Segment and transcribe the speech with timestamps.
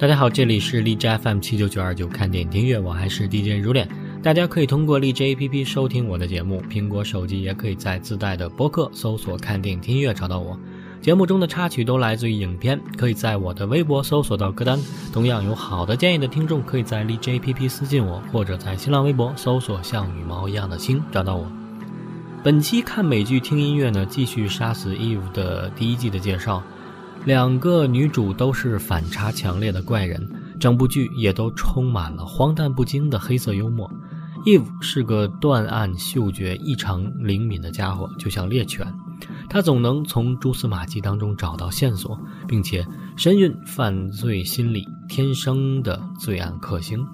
[0.00, 3.86] 大家好，这里是荔枝 FM 七九九二九看电影听乐，我还是 DJ 如恋。
[4.22, 10.58] 大家可以通过荔枝 APP 收听我的节目，苹果手机也可以在自带的播客搜索“看电影听乐”找到我。
[11.02, 14.80] 节目中的插曲都来自于影片，可以在我的微博搜索到歌单。
[15.12, 21.46] 同样有好的建议的听众，可以在荔枝 APP 私信我，或者在新浪微博搜索“像羽毛一样的星”找到我。
[22.42, 26.62] 本期看美剧听音乐呢，继续杀死 Eve 的第一季的介绍。
[27.24, 30.26] 两个女主都是反差强烈的怪人，
[30.58, 33.90] 整部剧也都充满了荒诞不经的黑色幽默。
[34.46, 38.86] Eve 是个断案嗅觉异常灵敏的家伙，就像猎犬，
[39.50, 42.86] 他总能从蛛丝马迹当中找到线索，并且
[43.16, 47.06] 深谙犯罪心理，天生的罪案克星。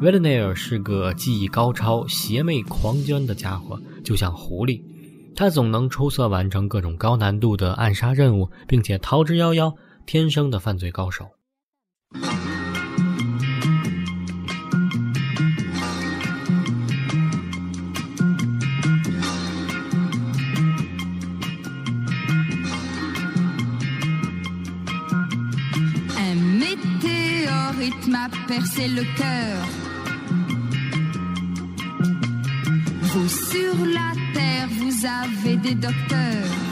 [0.00, 4.82] v i l l a n e r 是个技艺高超、邪魅狂狷的家伙，就像狐狸。
[5.40, 9.74] 他总能出色完成各种高难度的暗杀任务，并且逃之夭夭，
[10.04, 11.30] 天生的犯罪高手。
[33.12, 34.19] vous
[35.04, 36.69] avez des docteurs.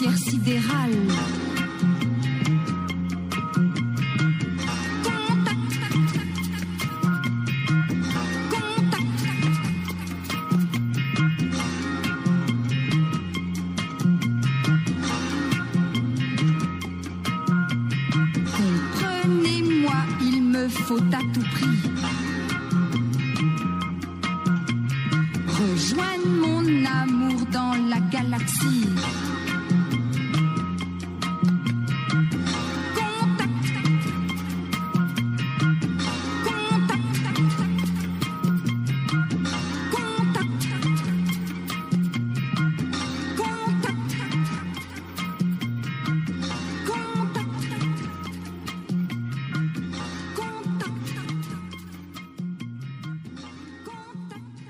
[0.00, 0.59] sorcière sidérée.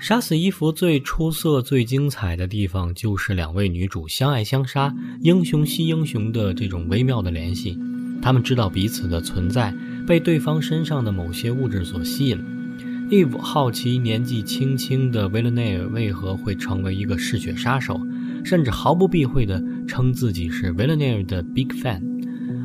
[0.01, 4.91] 杀死伊芙最出色、最精彩的地方，就是两位女主相爱相杀、
[5.21, 7.77] 英雄惜英雄的这种微妙的联系。
[8.19, 9.71] 她们知道彼此的存在，
[10.07, 12.43] 被对方身上的某些物质所吸引。
[13.11, 18.01] 伊芙好奇年纪轻轻的维勒内尔为何会成为一个嗜血杀手，
[18.43, 22.01] 甚至毫不避讳地称自己是维勒内尔的 big fan。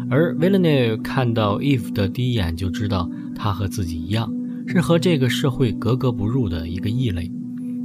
[0.09, 4.33] 而维勒内尔看到伊芙的第一眼就知道，他和自己一样，
[4.67, 7.31] 是和这个社会格格不入的一个异类。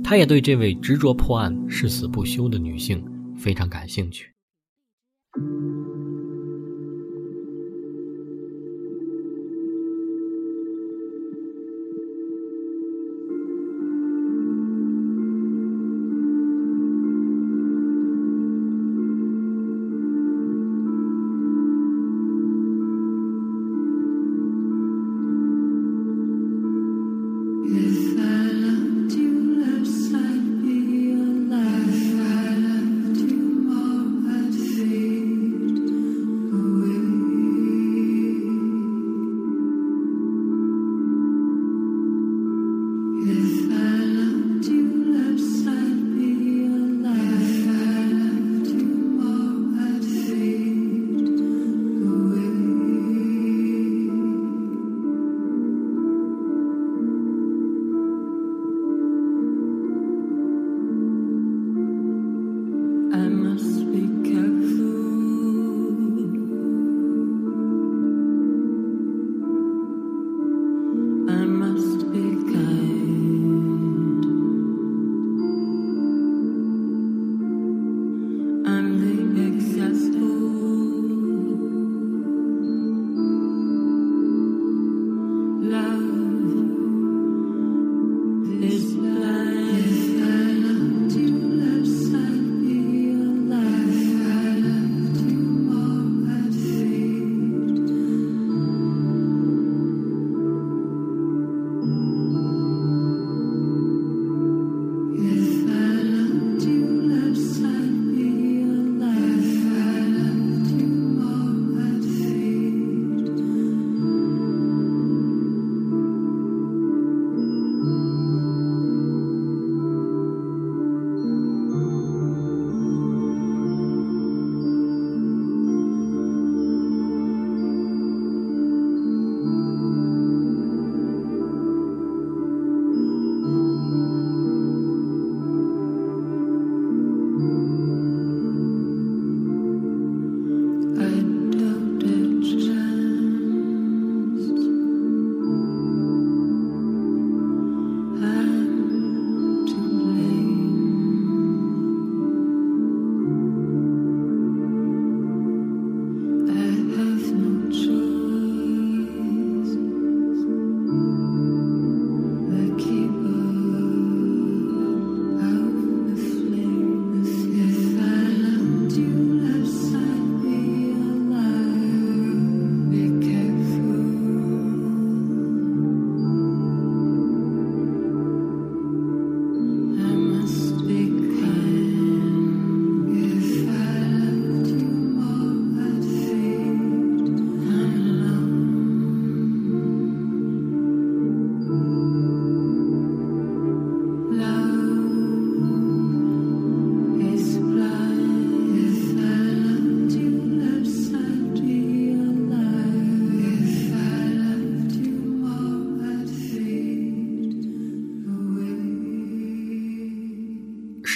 [0.03, 3.03] 他也对这位执着破案、誓死不休的女性
[3.37, 4.31] 非常感兴趣。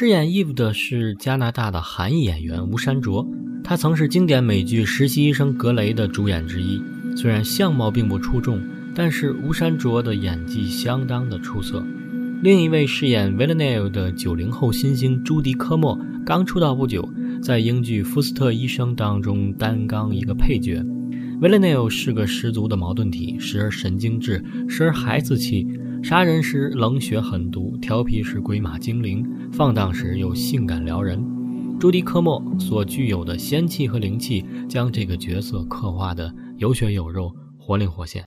[0.06, 3.28] 饰演 Eve 的是加拿大的韩裔演员吴山卓，
[3.63, 6.80] 他曾是经典美剧《实习医生格雷》的主演之一。
[7.18, 8.62] 虽然相貌并不出众，
[8.94, 11.84] 但是吴山卓的演技相当的出色。
[12.44, 17.10] 另一位饰演 Villanelle 的九零后新星朱迪科莫刚出道不久，
[17.42, 20.86] 在英剧《福斯特医生》当中担纲一个配角。
[21.42, 25.68] Villanelle 是个十足的矛盾体，时而神经质，时而孩子气，
[26.06, 31.19] 杀人时冷血狠毒，调皮时鬼马精灵，放荡时又性感撩人。
[31.80, 38.24] 朱迪科莫所具有的仙气和灵气，将这个角色刻画的有血有肉，活灵活现。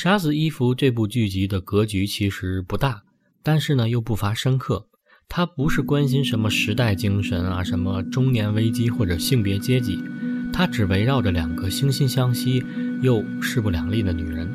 [0.00, 3.02] 杀死伊芙这部剧集的格局其实不大，
[3.42, 4.86] 但是呢又不乏深刻。
[5.28, 9.98] 它不是关心什么时代精神啊，什么中年危机或者性别阶级，
[10.52, 12.62] 它只围绕着两个惺惺相惜
[13.02, 14.48] 又势不两立的女人，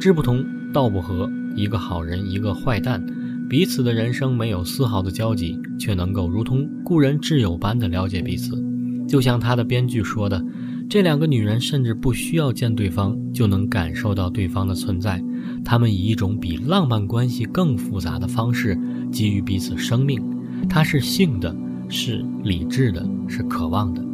[0.00, 3.00] 志不同道不合，一个好人，一个坏蛋，
[3.48, 8.60] 彼此的人生没有丝毫的交集，却能够如同故人挚友般的了解彼此。
[9.08, 10.44] 就像他的编剧说的。
[10.90, 15.22] 这两个女人甚至不需要见对方就能感受到对方的存在，
[15.64, 18.76] 她们以一种比浪漫关系更复杂的方式
[19.12, 20.20] 给予彼此生命。
[20.68, 21.54] 它是性的，
[21.88, 24.04] 是理智的，是渴望的。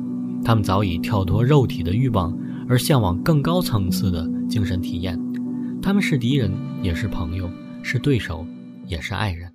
[0.44, 2.36] 她们早已跳脱肉体的欲望，
[2.68, 5.18] 而向往更高层次的精神体验。
[5.80, 6.52] 他们是敌人，
[6.82, 7.46] 也是朋友；
[7.82, 8.46] 是对手，
[8.86, 9.45] 也是爱人。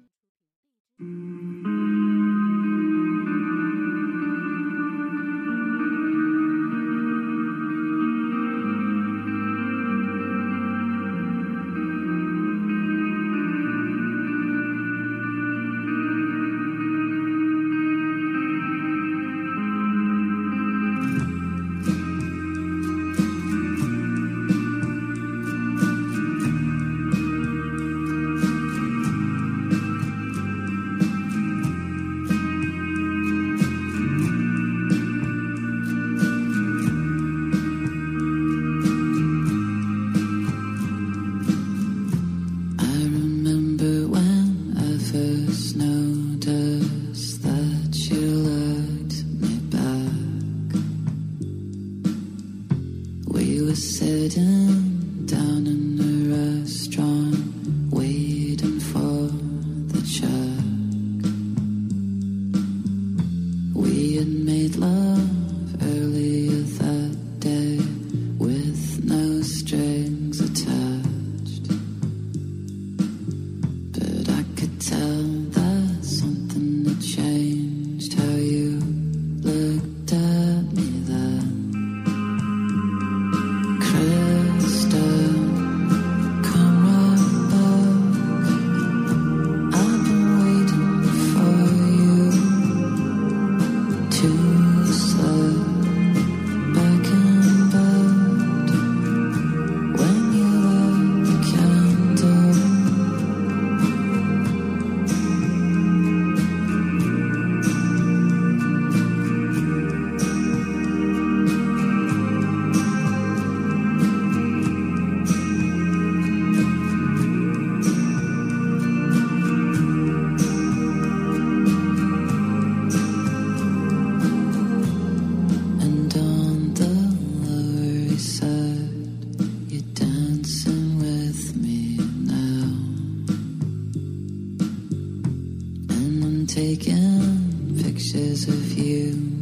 [136.54, 139.41] taking pictures of you.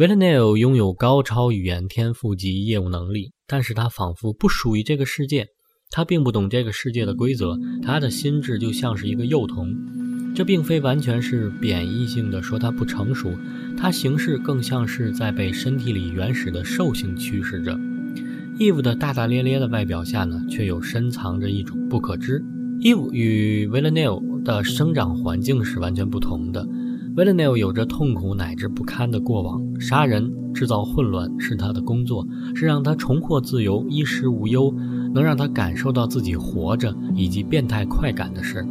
[0.00, 5.48] 维勒内尔拥有高超语言天赋及业务能力，但是他仿佛不属于这个世界。
[5.90, 9.76] 他并不懂这个世界的规则，他的心智就像是一个幼童。
[10.34, 13.30] 这并非完全是贬义性的说他不成熟，
[13.76, 17.78] 他行事更像是在被身体里原始的兽性驱使着。
[18.58, 22.42] Eve 的大大咧咧的外表下呢，却又深藏着一种不可知。
[22.80, 26.66] Eve 与 v i l l a n e l l 的生长环境是完全不同的。
[27.16, 34.74] V i l l a n e l l 有着痛苦乃至不堪的过往，杀人、制造混乱是他的工作，是让他重获自由、衣食无忧。
[35.12, 38.64] 能让他感受到自己活着以及变态快感的事，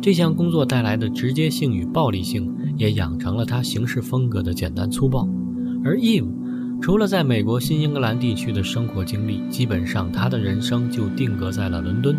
[0.00, 5.28] 这项工作带来的直接性与暴力性，也养成了他行事风格的简单粗暴。
[5.84, 6.28] 而 Eve，
[6.80, 12.16] 除了在美国新英格兰地区的生活经历，基本上他的人生就定格在了伦敦。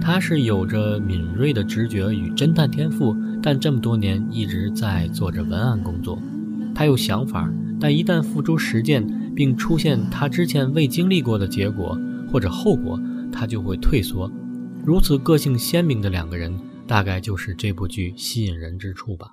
[0.00, 6.18] 他是有着敏锐的直觉与侦探天赋，但这么多年一直在做着文案工作。
[6.74, 11.98] 他有想法，但一旦付诸实践，并出现他之前未经历过的结果。
[12.32, 12.98] 或者后果，
[13.30, 14.32] 他就会退缩。
[14.86, 19.32] 如此个性鲜明的两个人，大概就是这部剧吸引人之处吧。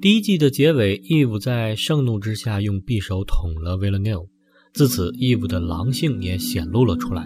[0.00, 4.28] 第一季的结尾，Eve 在盛怒之下用匕首捅了 v i l l a n e l
[4.72, 7.24] 自此，Eve 的狼性也显露了出来。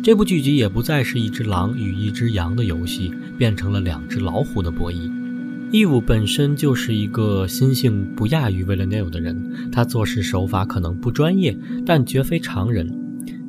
[0.00, 5.10] 这部剧集也不再是一只狼与一只羊的游戏，变成了两只老虎的博弈。
[5.72, 12.88] Eve 本身就是一个心性不亚于 v i l l a n e l 的人，他做事手法可能不专业，但绝非常人。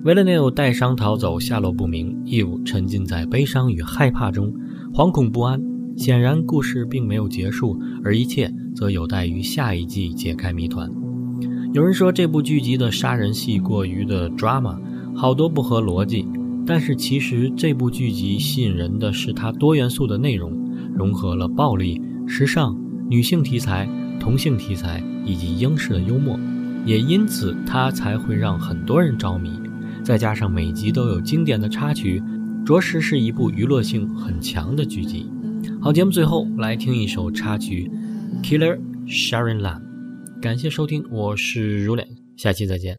[0.05, 2.15] 维勒内欧带伤逃走，下落不明。
[2.25, 4.51] ，Eve 沉浸在悲伤与害怕中，
[4.91, 5.61] 惶恐不安。
[5.97, 10.91] 显然，故事并没有结束，而一切则有待于下一季解开谜团。
[11.73, 14.77] 有人说这部剧集的杀人戏过于的 drama，
[15.15, 16.27] 好多不合逻辑。
[16.67, 20.51] 但是其实这部剧集吸引人的是它多元素的内容，
[20.95, 22.75] 融合了暴力、时尚、
[23.07, 23.87] 女性题材、
[24.19, 26.39] 同性题材以及英式的幽默，
[26.85, 29.51] 也因此它才会让很多人着迷。
[30.03, 32.21] 再加上每集都有经典的插曲，
[32.65, 35.27] 着实是一部娱乐性很强的剧集。
[35.85, 37.87] 好，节目最后来听一首插曲
[38.43, 39.81] 《Killer Sharon Lam》。
[40.41, 42.97] 感谢收听，我是如脸，下期再见。